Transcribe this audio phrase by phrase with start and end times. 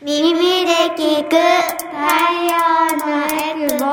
[0.00, 0.32] 耳
[0.64, 1.90] で聞く太
[2.44, 2.54] 陽
[2.98, 3.84] のエクボ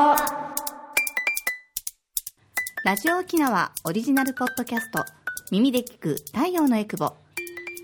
[2.84, 5.04] ラジオ沖縄オリジナルポッドキャスト
[5.50, 7.14] 耳で聞く太陽のエクボ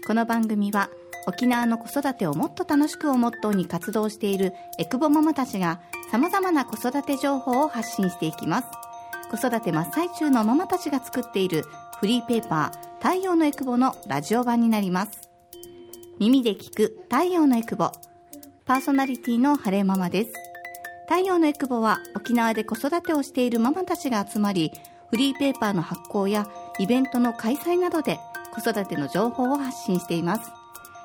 [0.06, 0.88] この番組は
[1.27, 5.80] 沖縄の子育てをもっと楽しくをモットーに活動しているエクボママたちが
[6.12, 8.68] 様々な子育て情報を発信していきます。
[9.32, 11.64] 子育て真っ最中のママたちが作っている
[11.98, 15.29] フリーペーパー太陽のエクボのラジオ版になります。
[16.20, 17.91] 耳で聞く太陽のエクボ。
[18.73, 20.33] パーソナリティの晴れママです。
[21.06, 24.73] 太陽のエクボは沖縄で子育てをしているママたちが集まり
[25.10, 28.19] フリーペーパーの発行やイベントの開催などで
[28.50, 30.50] 子育ての情報を発信しています。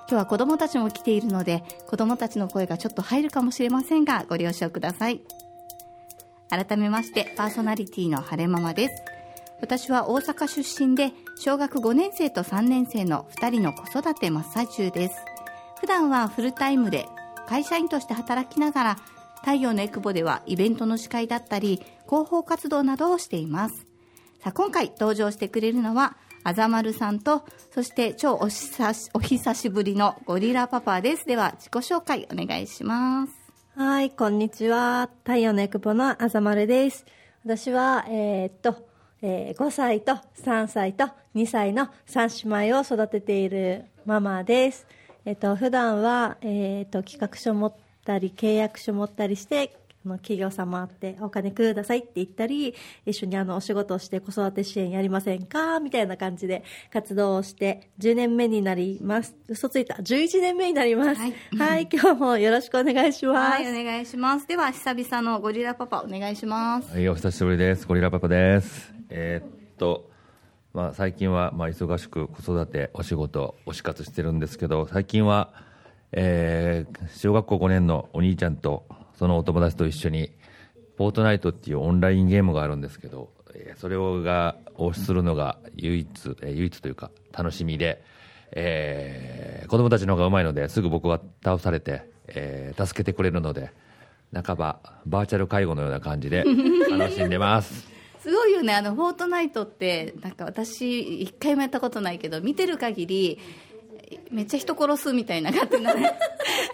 [0.08, 5.20] 今日は子供たちも来ているので子供たちの声がちょっと入るかもしれませんがご了承ください。
[6.50, 9.04] 改めましてパーソナリティの晴れママです。
[9.60, 15.16] 私は大阪出身で小学5年生と3年生の2人の子育て真っ最中です。
[15.82, 17.08] 普段はフルタイムで
[17.48, 18.98] 会社員として働きながら
[19.42, 23.86] 太陽のエクボではイベントの司会だったり広報活動などをしています
[24.44, 35.08] さあ今回登場してくれるのはあざまるさんとそして超お久しお久しぶりのゴリラパパですでは自己紹介お願いしますはい、こんにちは。
[35.24, 37.06] 太陽のエクボのあざまるです。
[37.46, 38.88] 私は、えーっと、
[39.22, 44.88] えー5歳と3歳と2歳の3姉妹を育てているママです。
[45.28, 47.74] えーっと、普段は、えーっと、企画書持っ
[48.06, 49.76] たり、契約書持ったりして、
[50.06, 52.74] あの企業様ってお金くださいって言ったり、
[53.06, 55.82] 一緒にあのお仕事をして子育て支援やりませんか？
[55.82, 59.36] みたいな感じで活動をして10年目になります。
[59.50, 59.96] 嘘ついた。
[59.96, 61.20] 11年目になります。
[61.20, 63.62] はいはい、今日もよろしくお願いします。
[63.64, 67.86] はいお願いしますでは久々のゴリラパパお願いしますはい、お久しぶりです。
[67.86, 68.94] ゴリラパパです。
[69.10, 70.10] えーっと、
[70.78, 75.52] まあ、最近は、まあ、忙しく子育て、お仕事、推し活してるんですけど、最近は、
[76.12, 78.86] えー小学校5年のお兄ちゃんと、
[79.18, 80.30] そのお友達と一緒に、
[80.96, 88.04] フォートナイトっていうオンラインゲームがあるんですけど、えそれをが、をするのが唯一、え唯一というか、楽しみで、
[88.52, 93.72] えー子供たちの方が上手いので、すぐ僕が倒されて、えー助けてくれるので、
[94.32, 96.44] 半ばバーチャル介護のような感じで
[96.88, 97.97] 楽しんでます。
[98.28, 103.40] すごいよね、あのフォートナイトって、なんか私、一回もやったことないけど、見てる限り、
[104.32, 106.20] めっちゃ人殺すみたいな感じなね、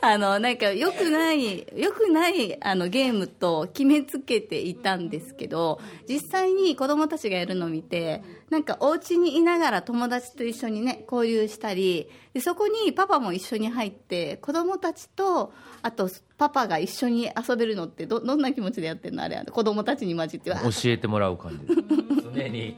[0.06, 19.24] あのなんか良くない、良くないあのゲームと決めつけていたんですけど、実際に子供たちがやるのを見て、なんかお家にいながら友達と一緒にね、交流したり、でそこにパパも一緒に入って、子供たちと、あとパパが一緒に遊べるのってど、どんな気持ちでやってるの？
[19.24, 20.60] あれ、あの子供たちに混じっては。
[20.60, 21.82] 教えてもらう感じです。
[22.36, 22.76] 常に、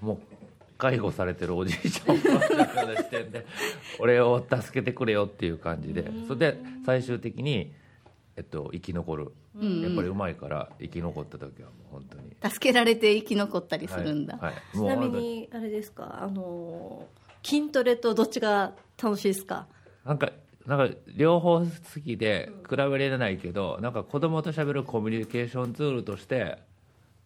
[0.00, 0.33] もう、
[0.90, 3.46] 介護されてるおじいちゃん視点で、
[3.98, 7.72] 俺を助けてくれよっていう感じで、それで最終的に、
[8.36, 9.32] えっと、生き残る。
[9.60, 12.52] やっぱりうまいから、生き残った時はもう本当に。
[12.52, 14.62] 助けられて生き残ったりするんだ、はいはい。
[14.76, 16.18] ちなみにあれですか？
[16.22, 17.06] あの
[17.44, 19.66] 筋トレとどっちが楽しいですか？
[20.04, 20.32] なんか、
[20.66, 21.66] なんか両方好
[22.04, 26.58] きで比べられないけど、なんか子供と喋るコミュニケーションツールとして、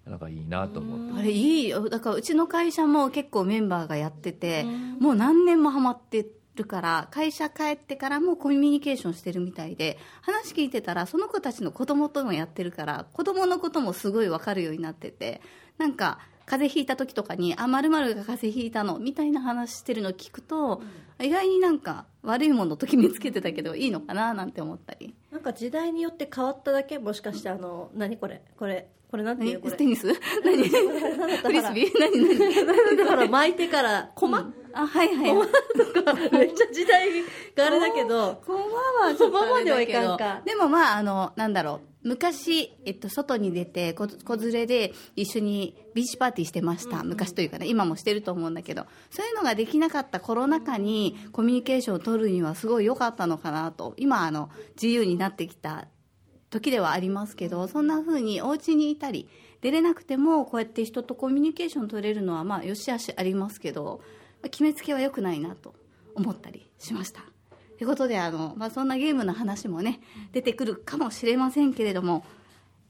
[0.09, 1.21] なんかいいなと思って。
[1.21, 1.89] あれいいよ。
[1.89, 4.65] だからうちの会社も結構メンバーがやってて
[4.99, 6.27] もう何年もハマって
[6.57, 15.41] るから会社帰ってからもコミュニケーションしてるみたいで話聞いてたらその子たちの子供ともやってるから子供のこともすごい分かるようになってて
[15.77, 20.83] なんか風邪ひいた時とかに「あまるが風邪ひいたの」みたいな話してるの聞くと
[21.21, 25.15] 意外になんか悪いものと決めつけてたけどいいのかななんて思ったり。
[25.31, 26.99] なんか時代によって変わっただけ？
[26.99, 28.43] もしかしてあの何これ？
[28.57, 29.77] これこれなんていえうこれ。
[29.77, 30.07] テニス？
[30.45, 30.69] 何？
[30.69, 31.93] フリスビー？
[31.99, 32.67] 何？
[32.67, 32.97] 何？
[32.97, 35.31] だから巻いてから駒、あはいはい。
[35.31, 37.09] 駒とかめっちゃ時代
[37.55, 38.43] があれだけど。
[38.47, 38.53] こ
[39.03, 40.01] まはちょっとあれだけど。
[40.01, 40.43] こままではいかんか。
[40.45, 41.89] でもまああのなんだろう。
[42.09, 48.87] 昔、えっと、外に出て子子連れで一緒にビーチパーティーしてました、昔というかね今もしてると思うんだけど。
[49.11, 53.95] そういうのができなかったコロナ禍にコミュニケーションを取るにはすごい良かったのかなと。
[53.97, 55.87] 今あの自由になってきた
[56.51, 59.29] 時ではありますけどそんな風にお家にいたり
[59.61, 64.01] 出れなくてもこうやって人とコミュニケーション取れるのはまあよしあしありますけど
[64.43, 65.75] 決めつけは良くないなと
[66.15, 67.23] 思ったりしました。
[67.77, 70.01] ということであの、まあ、そんなゲームの話もね
[70.33, 72.25] 出てくるかもしれませんけれども、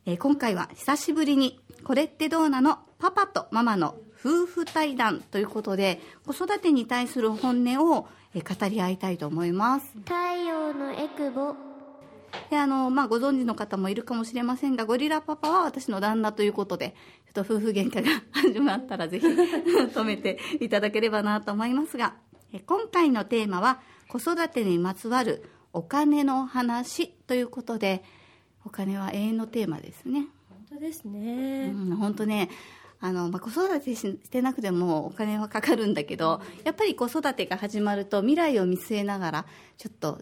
[0.06, 9.92] えー今回は久しぶりに「これってどうなの?」パパとママの夫婦対談ということで子育てに対する本音を、語り合いたいと思います。
[10.04, 10.14] 太
[10.46, 11.67] 陽のエクボ
[12.50, 16.94] であの、まあ、ご存知の方もいるかもしれませんがゴリラパパは私の旦那ということで
[17.34, 22.14] ちょっと夫婦喧嘩が始まったらぜひ 止めていただければなと思いますが
[22.52, 28.02] え今回のテーマは子育てにまつわるお金の話ということで
[28.64, 32.50] お金は永遠のテーマですね、本当ですうね、ん、本当ね
[33.00, 39.46] あの、まあ、子育てししてなくてもお金はかかるんだけどやっぱり子育てが始まると未来を見据えながら
[39.76, 40.20] ちょっと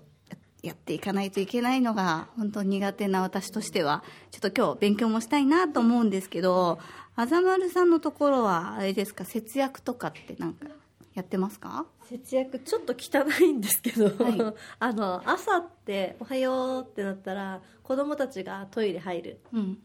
[0.66, 6.78] やっていかないといけないのが本当苦手な私としてはちょっと今日勉強もしたいなと思うんですけど
[7.14, 9.24] あざまるさんのところはあれですか？
[9.24, 10.66] 節約とかってなんか
[11.14, 11.86] やってますか？
[12.08, 14.54] 節約ちょっと汚いんですけど、はい。
[14.78, 19.40] あの朝って「おはよう」ってなったら子供たちがトイレ入る。
[19.52, 19.78] うん。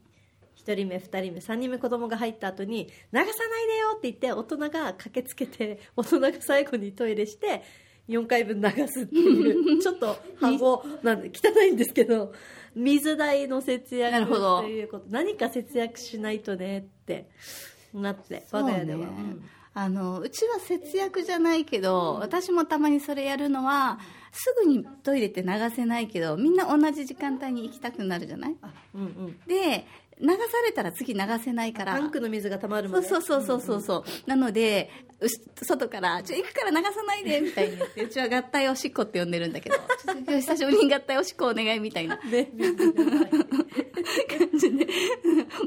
[0.58, 7.64] 1人目2人目3人目子供が入った後に「流さないでよ」って言って大人が駆けつけて大人が最後にトイレして
[8.10, 12.34] 4回分流すっていうちょっと箱なんで汚いんですけど
[12.76, 14.68] 水代の節約なるほどと。
[14.68, 17.30] いうこと何か節約しないとねって
[17.94, 19.08] なって我が家では、
[19.74, 24.00] あのうちは節約じゃないけど私もたまにそれやるのは
[24.32, 28.56] すぐにトイレって流せないけどみんな同じ時間帯に行きたくなるじゃない？
[28.96, 29.40] うんうん。
[29.48, 29.86] で
[30.22, 31.94] 流されたら次流せないから。
[31.94, 33.62] タンクの水が溜まるそうまでそうそうそう。
[33.62, 34.90] そうそうなので
[35.62, 37.78] 外から「ちょ行くから流さないで」みたいに。
[37.78, 39.76] 言ってうちは合体おしっこって呼んでるんだけど
[40.06, 42.18] 「ちょっと今日久しぶりに合体おしっこお願い」みたいな。
[42.18, 42.52] ね
[44.28, 44.88] 感じで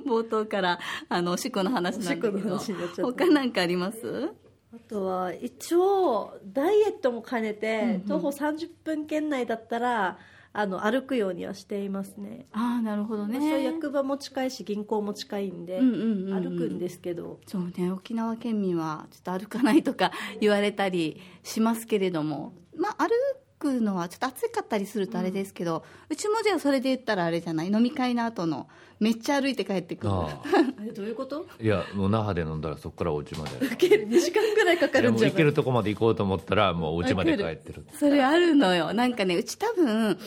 [0.07, 0.79] 冒頭から
[1.09, 2.59] あのおしっこの話なんだけど。
[3.03, 4.31] 他なんかあります？
[4.75, 10.19] あとは一応ダイエットも兼ねて、徒歩30分圏内だったら
[10.57, 12.47] あの歩くようにはしていますね。
[12.53, 13.41] ああなるほどね。
[13.41, 16.43] 私は役場も近いし銀行も近いんで、うんうんうんうん。
[16.43, 17.41] 歩くんですけど。
[17.45, 22.55] そうね沖縄県民はちょっと歩かないとか言われたりしますけれども。
[22.77, 23.11] まあ歩
[23.65, 27.69] くのはちょっと暑かったりするとあれですけど、うちもじゃあそれで言ったらあれじゃない？
[27.71, 28.69] 飲み会の後の
[29.01, 30.13] めっちゃ歩いて帰ってくる。
[30.95, 31.47] どういうこと？
[31.59, 33.51] あいやもう那覇で飲んだらそこからお家まで。
[33.61, 35.31] 2時間ぐらいかかるんじゃない？
[35.33, 37.87] 行けるとこまで行こうと思ったらもうお家まで帰ってる。
[37.99, 38.93] それあるのよ。
[38.93, 40.19] なんかねうち多分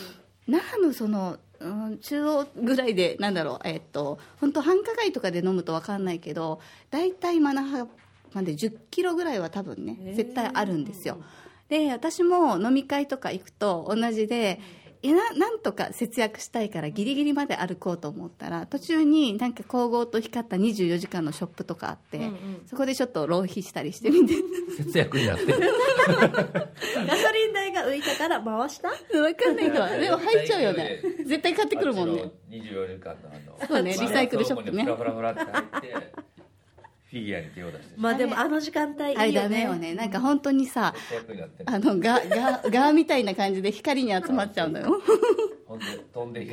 [0.47, 7.87] 那覇のその、うん、中央ぐらいでなんだろうえっと本当繁華街とかで飲むと分かんないけど大体まあ那覇
[8.33, 11.17] まで1 0キロぐらいは多分ね絶対あるんですよ
[11.69, 14.59] で私も飲み会とか行くと同じで
[15.03, 22.61] いやななんとか節約したいからギリギリまで歩こうと思ったら途中になんか光合と光った24時間のショップとかあって、うんうん。
[22.65, 24.33] そこでちょっと浪費したりしてみて。
[24.75, 25.45] 節約になって。
[25.45, 28.89] る ガソリン代が浮いたから回した？
[29.11, 30.99] 分かんないけど でも入っちゃうよね。
[31.25, 32.31] 絶対買ってくるもんね。
[32.49, 34.83] 24時間のあのそうねリサイクルショップね。
[34.83, 36.13] フラフラフラって入って
[37.17, 37.93] フィギュアに手を出して。
[37.97, 39.21] まあでもあの時間帯いいよね。
[39.21, 39.95] あれダメよね。
[39.95, 40.93] なんか本当にさ
[41.65, 45.01] あのガガガーみたいな感じで光に集まっちゃうのよ。
[45.65, 46.51] ほんで飛んで火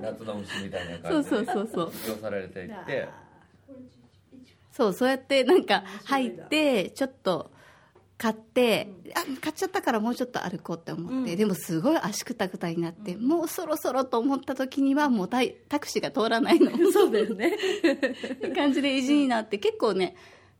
[0.00, 2.30] 夏の虫みたいな感じでそうそうそうそう。
[2.32, 3.08] れていって。
[4.72, 7.50] そうそうやってなんか入ってちょっと
[8.20, 16.70] 買ってあ買っちゃったからもうちょっと歩こうって思って、でもすごい足くたくたになって、もうそろそろと思った時にはもうタイタクシーが通らないの。
[16.92, 17.56] そうだよね。
[17.56, 20.16] っ て感じで意地になって結構ね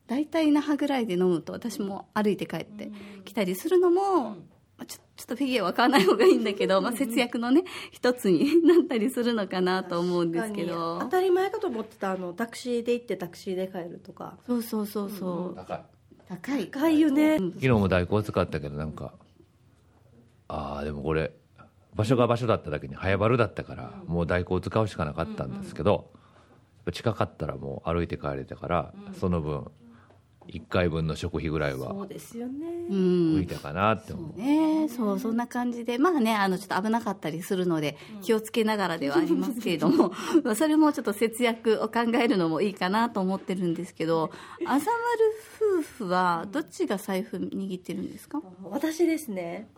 [0.06, 2.90] 大体那覇ぐらいで飲むと私も歩いて帰って
[3.26, 4.36] きたりするのも、ま
[4.78, 10.98] あちょちょっとフィギュアは買わない方がいいんだけど、まあ、節約のね一つになったりするのかなと思うんですけど。
[10.98, 14.38] 当たり前かと思ってたあのタクシーで行ってタクシーで帰るとか。
[14.46, 15.99] そうそうそうそう、高い
[16.30, 16.68] 高い。
[16.68, 19.12] 高いよね、昨日も代行使ったけどなんか
[20.46, 21.32] ああでもこれ
[21.96, 26.12] 場所が場所だっただけに早原だったからもう代行使うしかなかったんですけど、
[26.92, 29.72] 近かったらもう歩いて帰れたから、その分
[30.48, 32.96] 1回分の食費ぐらいはそうですよね、うん。
[33.36, 34.88] 浮いたかなって思う、ね。
[34.88, 35.98] そうそんな感じで。
[35.98, 44.30] まあねあのちょっと危なかったりするので気をつけながらではありますけれども まあそれもちょっと節約を考えるのもいいかなと思ってるんですけど
[44.66, 44.92] あざまる
[45.78, 48.42] 夫婦はどっちが財布握ってるんですか？
[48.64, 49.68] 私ですね。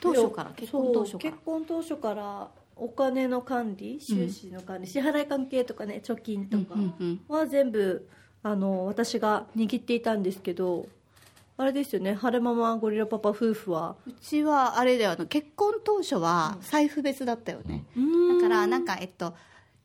[0.00, 1.30] 当初から結婚当初から。
[1.32, 7.20] 結婚当初からお金の管理収支の管理、支払い関係とかね貯金とかうんうん。
[7.28, 8.08] は全部
[8.44, 10.86] あの私が握っていたんですけど
[11.56, 13.96] あれですよね晴れママゴリラパパ夫婦は。
[14.06, 19.34] うちはあれであの結婚当初は財布別だったよね、だからなんかえっと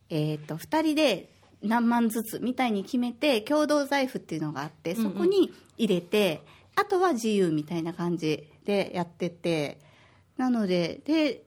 [0.09, 1.29] えっと2人で
[1.63, 6.41] 何万ずつみたいに決めて共同財布っていうのがあってそこに入れて、
[6.75, 9.77] あとは自由みたいな感じでやってて
[10.37, 11.43] なのでで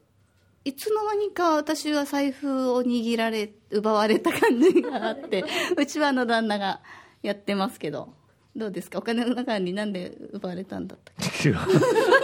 [0.64, 5.44] いつの間にか私は財布を握られ奪われた感じがあって
[5.76, 6.80] うちはあの旦那が
[7.22, 8.08] やってますけど。
[8.54, 8.98] どうですか？
[8.98, 11.12] お金の中になんで奪われたんだった？
[11.26, 11.56] っけ違う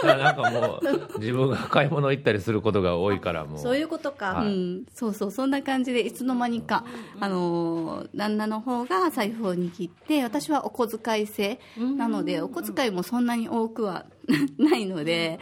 [0.05, 0.79] なんかも
[1.15, 3.59] う自分が買い物行ったりすることが多いからもう。
[3.59, 4.47] そういうことか、はい。
[4.47, 5.31] うん、そうそう。
[5.31, 6.85] そんな感じでいつの間にか、
[7.19, 11.59] あのー旦那の方が財布を握って私はお小遣い制
[11.97, 14.05] なのでお小遣いもそんなに多くは
[14.59, 15.39] ないので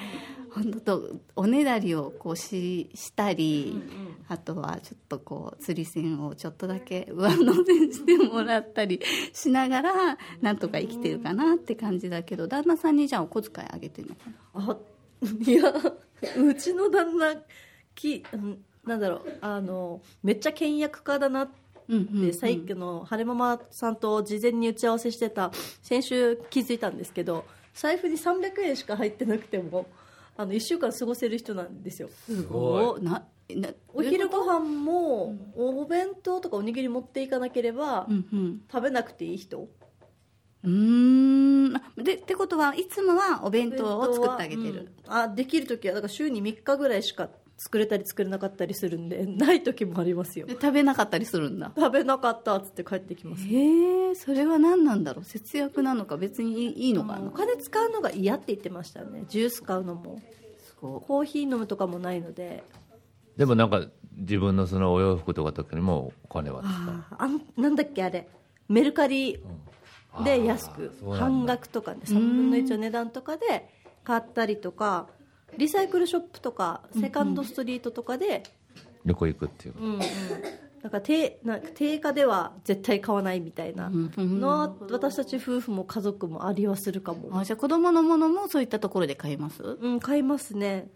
[0.58, 3.82] 本当とおねだりをこうししたり、
[4.28, 9.00] あとはちょっとこう釣り線をちょっとだけ上乗せしてもらったり
[9.34, 14.22] しながらなんとか生きてるかなって感じだけど旦那さんにじゃあお小遣いあげてるのか
[14.56, 14.78] なあ
[15.46, 15.74] いや
[16.38, 17.36] うちの旦那
[17.94, 22.34] きうんなんだろうあのめっちゃ倹約家だなってうんうんうん。
[22.34, 25.52] 最近の晴れママさんと事前に打ち合わせしてた。
[25.82, 29.86] 先週気づいたんですけど財布に300円しか入ってなくても
[30.38, 32.10] あの1週間過ごせる人なんですよ。
[32.25, 33.03] すごい。
[33.03, 33.25] な
[33.56, 38.62] なお昼ご飯もお弁当とかおにぎり持っていかなければうんうん。
[38.72, 39.67] 食べなくていい人。
[40.63, 41.75] うーん。
[41.75, 45.13] あでってことはいつもはお弁当を作ってあげてる、うん。
[45.13, 50.46] あできる時はだから週に3日ぐらいしか作れたり作れなかったりするんで ない時もありますよ。
[50.46, 51.72] で食べなかったりするんだ。
[51.76, 53.46] 食べなかったっつって帰ってきます。
[53.48, 55.24] へえそれは何なんだろう？
[55.26, 57.18] 節約なのか別にいいいいのか。
[57.20, 59.26] なお金使うのが嫌って言ってましたね。
[59.28, 60.22] ジュース買うのも。
[60.80, 62.64] コーヒー飲むとかもないので。
[63.36, 68.28] でもなんか自分のそのお洋服とか時にもお金は使うあなんだっけあれ。
[68.68, 69.40] メルカリ
[70.24, 70.92] で安く。
[71.18, 73.70] 半額とかで3分の1の値段とかで
[74.04, 75.08] 買ったりとか
[75.58, 78.44] リサイクルショップとかセカンドストリートとかで
[79.06, 80.00] 旅行行くっていう、うんうん。
[80.82, 83.90] なんか定なんか定価では絶対買わないみたいな。
[83.90, 87.40] のは私たち夫婦も家族もありはするかも。
[87.40, 89.64] あじゃあ子供のものもそういったところで買います？
[89.64, 90.90] うん買いますね。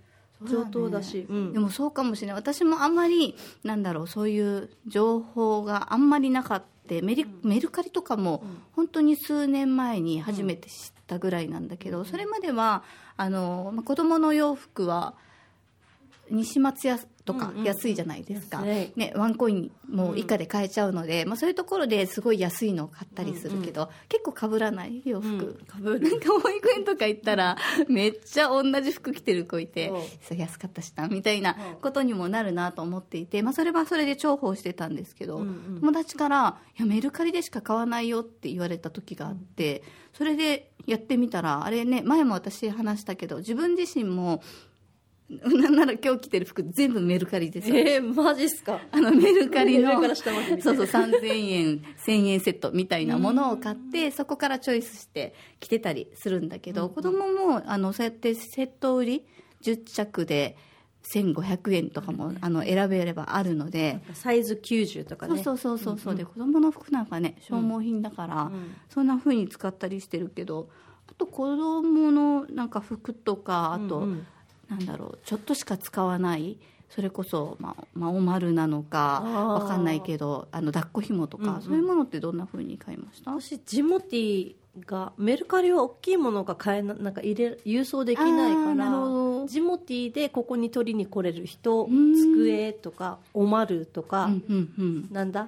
[0.44, 1.26] 上等だし。
[1.30, 1.54] うん。
[1.54, 2.36] でもそうかもしれない。
[2.36, 6.72] 私もあんまりなんだろうそういう情報があんまりなかった。
[6.92, 12.84] メリメルカリとかも本当に数年前に初めて知ったぐらいなんだけど、それまでは
[13.22, 15.14] あの、まあ、子供の洋服は
[16.32, 27.58] 西松屋とか安いじゃないですか、うんうんね、ワンコインも以下で買えちゃうので、まあ、そういうところですごい安いのを買ったりするけど、結構かぶらない洋服、かぶ なんか保育園とか行ったら
[27.88, 30.38] めっちゃ同じ服着てる子いてうん。
[30.38, 35.46] 安かったしなみたいなことにもなるなと思っていて、まあ、それはそれで重宝してたんですけど、
[35.80, 39.84] 友達から「いやメルカリでしか買わないよ」って言われた時があって
[40.14, 44.42] それでやってみたらあれね前も私話したけど自分自身も
[45.44, 48.80] なんなら今日着てる服全部メルカリですよえー、マジっすか？
[48.92, 59.26] あのメルカリのそうそう3000円1000円セットみたいなものを買ってそこからチョイスして着てたりするんだけど、子供もあのそうやってセット売り
[59.64, 60.58] 10着で
[61.14, 65.42] 1500円とかもあの選べればあるので、サイズ90とかね。
[65.42, 68.52] そうそうそうそうで子供の服なんかね消耗品だから、
[68.90, 70.70] そんな風に使ったりしてるけど
[71.08, 74.08] あと子供のなんか服とかあと、
[74.72, 76.58] なんだろうちょっとしか使わない
[76.90, 79.22] それこそ、まあ、まあお丸なのか
[79.62, 83.32] わかんないけどあの抱っこ紐とか、そういうものってどんな風に買いました？
[83.32, 89.48] 私ジモティがメルカリは大きいものが買えななんか入れ郵送できないからど。
[89.48, 92.14] ジモティでここに取りに来れる人ん。
[92.14, 95.08] 机とかおまるとか、うんうんうん。
[95.12, 95.48] なんだ？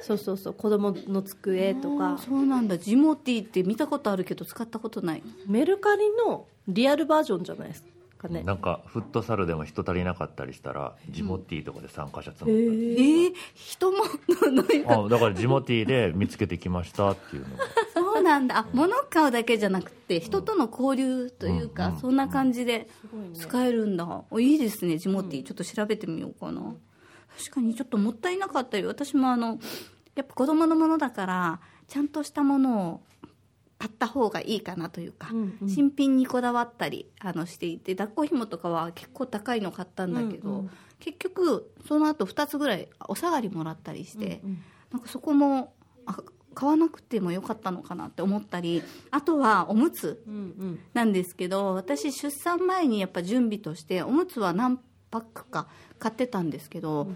[0.00, 2.18] そうそうそう子供の机とか。
[2.18, 2.78] そうなんだ。
[2.78, 5.22] ジモティって見たことあるけど使ったことない。
[5.46, 7.88] メルカリのリアルバージョンじゃないですか
[8.26, 8.42] ね。
[8.42, 13.98] なんかフットサルでも人足りなかったりしたらジモティーとかで参加者募ったえり、ー、人も
[14.88, 17.64] あだからジモティーで見つけてきましたっていうのが。
[17.94, 18.58] そうなんだ。
[18.58, 22.88] あ物買うだけじゃなくて人との交流というか、そんな感じで
[23.34, 26.74] 使えるんだ、おいいですねジモティー、ちょっと調べてみようかな。
[27.38, 29.58] 確かにちょっともったいなかったり私もあの
[30.16, 33.00] やっぱ子供のものだからちゃんとしたものを
[33.78, 35.30] 買った方がいいかなというか、
[35.66, 40.68] 新品にこだわったりあのしていて抱っこ紐とかは結構高いの買ったんだけど、
[40.98, 44.42] 結局その後2つぐらいお下がりもらったりして、
[44.90, 45.74] なんかそこも
[46.06, 46.16] あ
[46.54, 48.82] 買わなくてもよかったのかなって思ったり
[49.12, 50.24] あとはおむつ
[50.92, 54.80] なんですけど私出産前にやっぱ準備としておむつは何
[55.10, 55.68] パックか
[56.00, 57.08] 買ってたんですけど、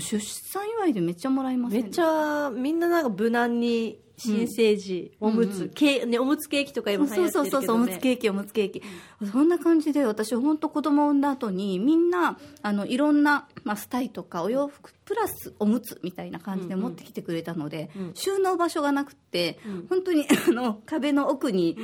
[0.00, 8.82] 出産祝いでめっちゃもらいませんめっちゃみんななんか無難に新生児、おむつ、ケね、おむつケーキとか今流行そうってるけど、ね、そうそうそうおむつケーキおむつケーキ。
[9.30, 19.58] そんな感じで私本当子供産んだ後にみんなあのいろんな、まあ、スタイとかお洋服プラスおむつみたいな感じで持ってきてくれたので、収納場所がなくて、
[19.88, 21.76] 本当に あの壁の奥に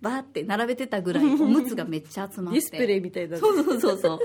[0.00, 2.60] バーって並べてたぐらいおむつがめっちゃ集まって。
[2.60, 4.18] ディスプレイみたいなそうそうそうそう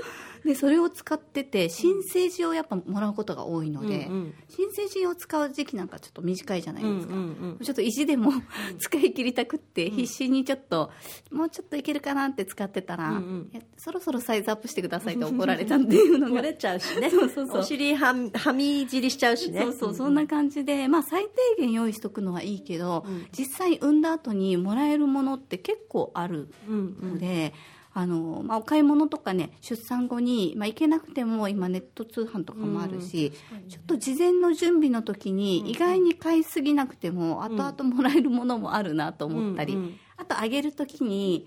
[0.44, 4.34] でそれを使ってて新生児をやっぱもらうことが多いので、うんうん。
[4.48, 8.32] 新生児を使う時期なんかちょっと短いじゃないですか、うんうんちょっと意地でも
[8.78, 10.90] 使い切りたくって必死にちょっと、
[11.30, 13.62] もうちょっといけるかなって使ってたら、うんうん。
[13.76, 17.10] そろそろサイズアップしてくださいって怒られたっていうのが漏れちゃうしね。
[17.10, 17.58] そうそうそう。
[17.58, 19.62] お尻はみはみじりしちゃうしね。
[19.62, 21.24] そうそうそんな感じで、まあ、最
[21.56, 23.04] 低限用意しとくのはいいけど、
[23.36, 27.54] 実際産んだ後にもらえるものって結構あるので、
[27.94, 33.32] あの、まあ、お買い物とかね出産後に、まあ、行けなくても今ネット通販とかもあるし、
[33.68, 39.96] ちょっと事前の準備の時に意外に買いすぎなくても、後々もらえるものもあるなと思ったり、うんうん。
[40.16, 41.46] あとあげる時に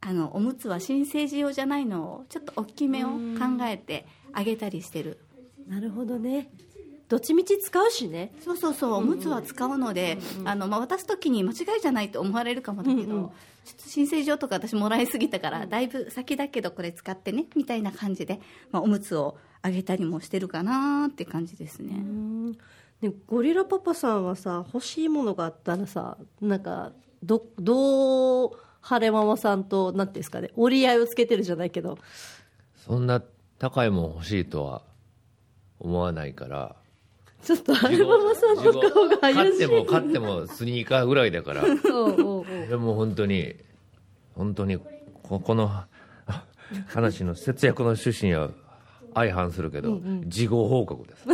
[0.00, 5.18] あのおむつは新生児用じゃないのをちょっと大きめを考えてあげたりしてる。
[5.66, 6.50] なるほどね
[7.08, 8.32] どっちみち使うしね。
[8.40, 13.32] そうそうそう、おむつは使うので、あのまあ、渡す時に間違いじゃないと思われるかもだけど、
[13.78, 21.94] 申請状とか私もらいすぎたから、だいぶ先だけどこれ使ってねみたいな感じで、まあ、おむつをあげたりもしてるかなって感じですね。
[23.00, 26.92] ねゴリラパパさんはさ欲しいものがあったらさなんか
[27.22, 31.98] どどう晴れママさんとなんていうんですかね折り合いをつけてるじゃないけど。
[32.76, 33.22] そんな
[33.58, 34.82] 高いもん欲しいとは
[35.78, 36.76] 思わないから
[37.44, 39.40] ちょっと晴れママさんの顔が怪しい。
[39.40, 41.62] 買っても買ってもスニーカーぐらいだから。
[41.62, 42.38] おうおう。
[42.38, 43.54] おうでも本当に
[44.34, 44.78] 本当に
[45.22, 45.70] ここの
[46.88, 48.50] 話の節約の趣旨には
[49.14, 51.24] 相反するけど、事後報告です。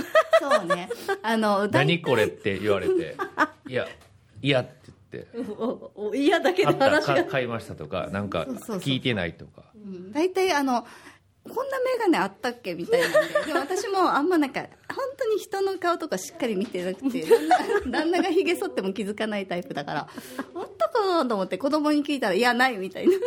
[0.40, 0.88] そうね。
[1.22, 3.16] あの大何これって言われて
[3.66, 3.86] いや
[4.42, 4.70] 嫌って
[5.12, 5.24] 言っ
[6.12, 6.16] て。
[6.16, 9.64] 嫌だけ買ったで話がか買いましたとかなんか聞いてないとか。
[9.74, 10.12] うん。
[10.12, 10.86] 大体あの
[11.42, 13.18] こんな眼鏡あったっけみたいなんで。
[13.46, 17.24] でも私もあんまなんか本当に人の顔とかしっかり見てなくて
[17.86, 20.08] 旦那がひげ剃っても気づかないタイプだから
[20.54, 23.12] あったかなと思って子供に聞いたらいやないみたいな。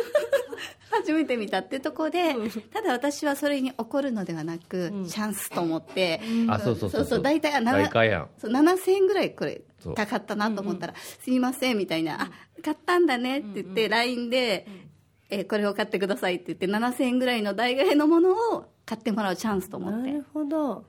[0.90, 2.34] 初めて見たってとこで
[2.72, 7.04] ただ私はそれに怒るのではなく、チャンスと思って、あそうそうそうそう。
[7.06, 8.28] そう大体あな大会やん。
[8.38, 9.94] そう7000円ぐらいこれそう。
[9.94, 12.30] 高かったなと思ったら「すいません」みたいな「あ
[12.62, 14.66] 買ったんだね」って言って LINE で、
[15.34, 20.10] えーこれを買ってください」って言って7000円ぐらいの代替えのものを買ってもらうチャンスと思って。
[20.10, 20.84] なるほど。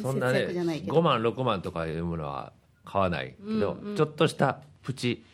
[0.00, 0.94] そんなね節約じゃないけど。
[0.94, 2.52] 5万6万とかいうものは
[2.84, 5.24] 買わないけど、ちょっとしたプチ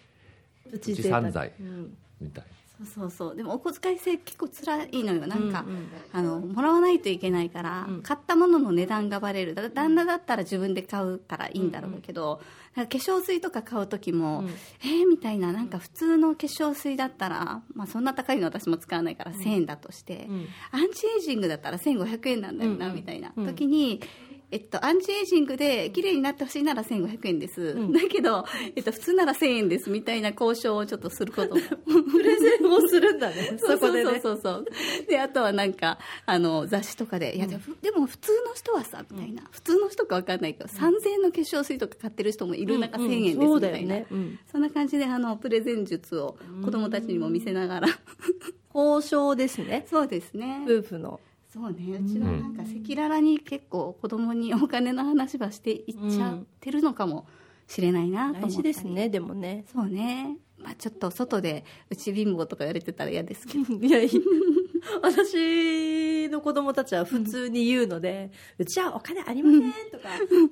[0.64, 2.44] ププチ散財うんみたい。
[2.44, 3.36] そうそうそう。
[3.36, 5.64] でもお小遣い制結構辛いのよなんか、
[6.12, 9.54] あのもらわないといけないから、買ったものの値段がバレる。
[9.54, 12.40] だから旦那だったら自分で買うからいいんだろうけど、
[12.74, 14.44] なんか化粧水とか買う時も、
[14.82, 20.28] えー、みたいななんか普通の化粧水だったら、まあ、そんな高いの私も使わないから1000円だとして、
[20.70, 24.00] アンチエイジングだったら1500円なんだよな、みたいな時に、
[24.52, 31.60] えっと、アンチエイジングで綺麗になってほしいなら1500円です、だけど、えっと、普通なら1000円ですみたいな交渉をちょっとすることも。
[32.10, 33.56] プレゼンをするんだね。
[33.58, 34.64] そこでねそうそうそう。
[34.66, 44.06] そうであとはなんかあの雑誌とかで「いやでもでも普通の人はさ」みたいな、普通の人か分かんないけど、3000円の化粧水とか買ってる人もいる中、うんうん1000円ですみたいな、ね。
[44.10, 44.38] うん。
[44.50, 47.88] そんな感じであのプレゼン術を子供たちにも見せながら、
[48.74, 49.84] 交渉ですね。
[49.90, 50.64] そうですね。
[50.66, 51.20] 夫婦の
[51.52, 51.98] そうね。
[51.98, 57.26] うちはなんか赤裸々に結構子供にお金の話はしていっちゃってるのかも
[57.66, 58.52] しれないなと思ったり。
[58.54, 59.64] 大事ですねでもね。
[59.72, 60.36] そうね。
[60.58, 63.74] まあちょっと外でうち貧乏とか言われてたら嫌ですけど。
[63.84, 64.10] いやいや
[65.02, 70.08] 私の子供たちは普通に言うので、うちはお金ありませんとか、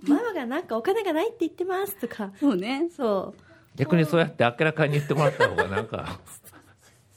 [0.07, 2.89] ママがなんかお金がないって言ってますとか、そうね。
[2.91, 3.41] そう。
[3.77, 5.97] 逆にそうやって明らかに言ってもらった方がなんか。
[5.97, 6.05] よ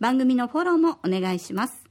[0.00, 1.83] 番組のフォローもお願いします。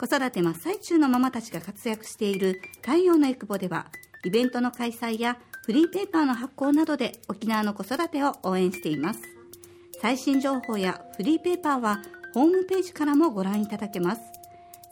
[0.00, 3.88] 子育て真っ最中のママたちが活躍している太陽のエクボでは、
[4.24, 5.36] イベントの開催や
[5.66, 9.20] フリーペーパーの発行などで沖縄の子育てを応援しています。
[10.00, 12.00] 最新情報やフリーペーパーは
[12.32, 14.22] ホームページからもご覧いただけます。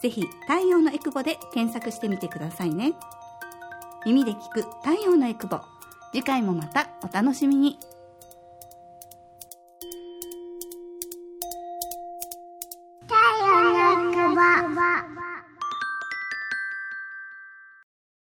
[0.02, 2.92] ぜひ、太陽のエクボで検索してみてくださいね。
[4.04, 5.58] 耳で聞く太陽のエクボ。
[6.12, 7.78] 次回もまたお楽しみに。